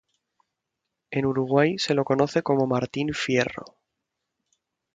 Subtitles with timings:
[1.11, 3.77] En Uruguay se lo conoce como Martín Fierro.